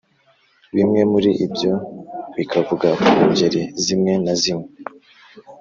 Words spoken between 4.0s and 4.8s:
na zimwe